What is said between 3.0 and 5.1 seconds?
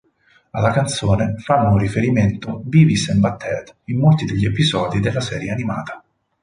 and Butt-head in molti degli episodi